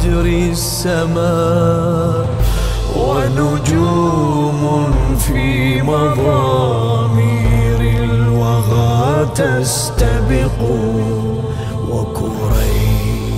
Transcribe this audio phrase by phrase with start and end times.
[0.00, 2.26] صدر السماء
[2.96, 4.62] ونجوم
[5.18, 10.60] في مضامير الوغى تستبق
[11.90, 13.32] وكريات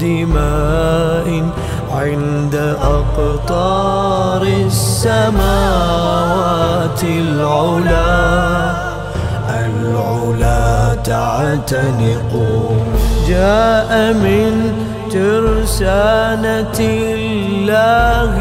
[0.00, 1.28] دماء
[1.92, 5.40] عند أقطار السماوات
[7.04, 8.08] العلا
[9.48, 12.32] العلا تعتنق.
[13.28, 18.34] جاء من ترسانة الله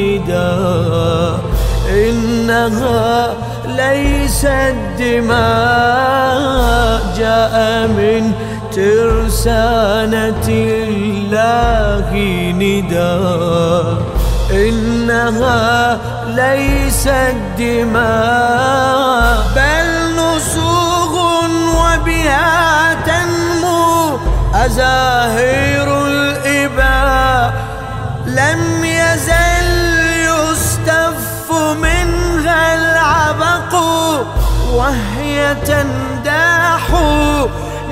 [0.00, 1.40] نداء
[1.90, 3.34] إنها
[3.66, 6.38] ليست دماء
[7.18, 8.32] جاء من
[8.72, 12.08] ترسانة الله
[12.58, 13.98] نداء
[14.52, 15.98] إنها
[16.28, 19.36] ليست دماء
[24.68, 27.54] تنمو أزاهير الإباء
[28.26, 29.68] لم يزل
[30.28, 33.74] يستف منها العبق
[34.72, 36.90] وهي تنداح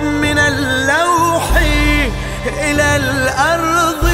[0.02, 1.48] من اللوح
[2.47, 4.04] إلى الأرض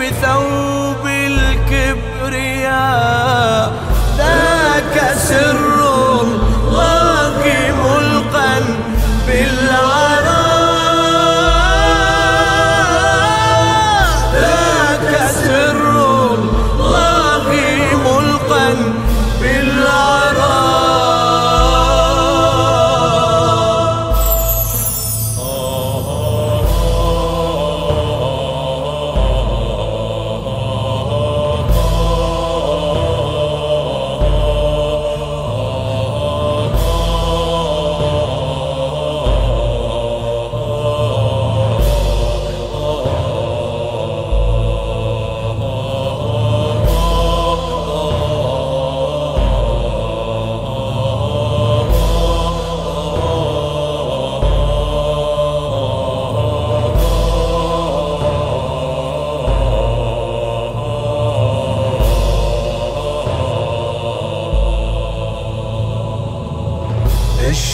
[0.00, 2.62] بثوب الكبرياء.
[4.18, 5.67] ذاك سر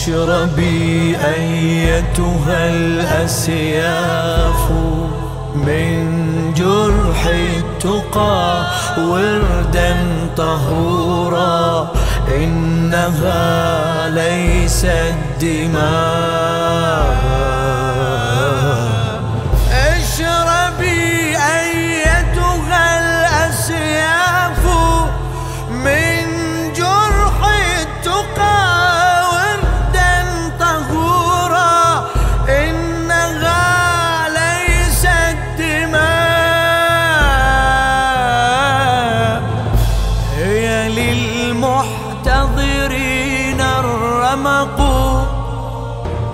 [0.04, 4.70] اشربي أيتها الأسياف
[5.54, 6.04] من
[6.56, 8.66] جرح التقى
[8.98, 9.96] وردا
[10.36, 11.92] طهورا
[12.36, 17.04] إنها ليست دماء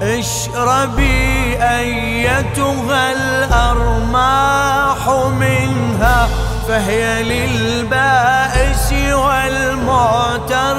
[0.02, 5.08] اشربي أيتها الأرماح
[5.40, 6.28] منها
[6.68, 10.76] فهي للبائس والمعتر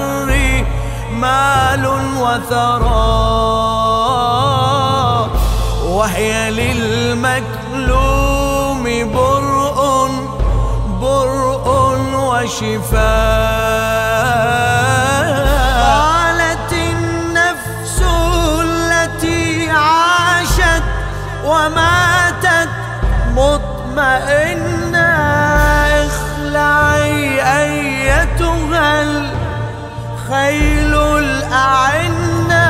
[1.11, 1.85] مال
[2.17, 2.81] وثراء
[5.85, 7.53] وهي للمكلوم
[9.13, 10.09] برء
[11.01, 11.67] برء
[12.15, 13.61] وشفاء.
[21.51, 22.69] وماتت
[23.35, 25.11] مطمئنة.
[26.07, 32.69] اخلعي أيتها الخيل الأعنة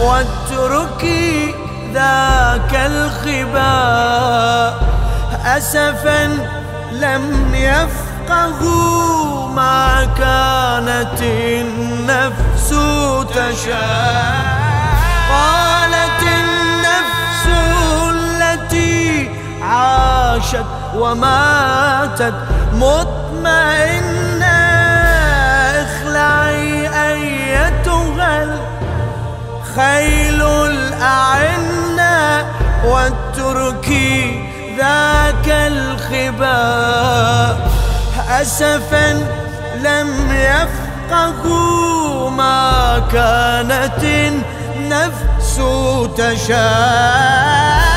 [0.00, 1.54] واتركي
[1.92, 4.70] ذاك الخباء
[5.44, 6.22] أسفا
[6.92, 12.68] لم يفقهوا ما كانت النفس
[13.34, 14.34] تشاء.
[15.30, 16.22] قالت
[19.64, 20.64] عاشت
[20.94, 22.34] وماتت
[22.72, 24.64] مطمئنة.
[25.84, 28.44] اخلعي أيتها
[29.74, 32.46] الخيل الأعنة
[32.84, 34.44] واتركي
[34.78, 37.52] ذاك الخباء.
[38.30, 39.12] أسفا
[39.76, 45.60] لم يفقهوا ما كانت النفس
[46.16, 47.93] تشاء.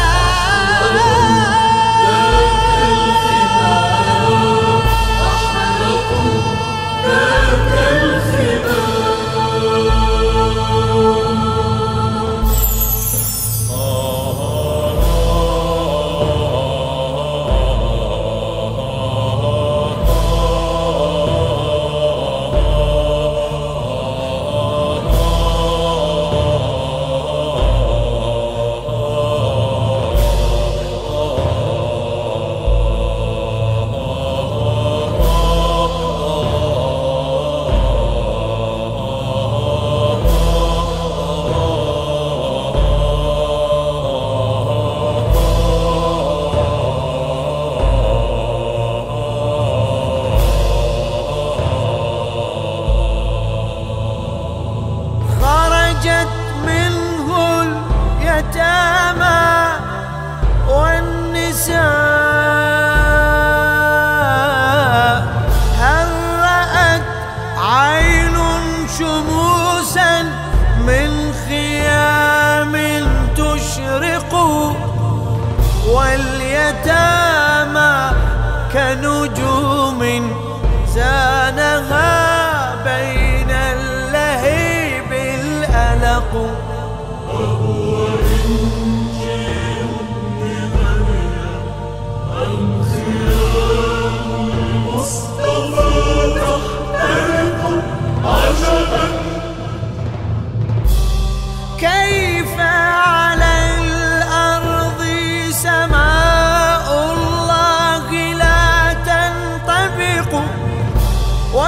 [78.97, 79.46] كنجوم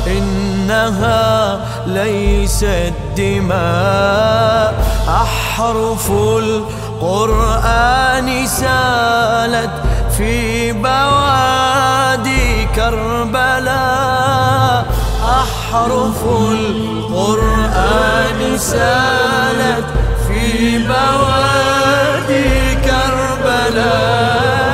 [0.07, 4.73] إنها ليست دماء.
[5.09, 6.87] أحرف القرآن
[8.47, 9.69] سالت
[10.17, 13.77] في بوادي كربلاء
[15.23, 17.77] أحرف القرآن
[18.57, 19.85] سالت
[20.27, 24.66] في بوادي كربلاء.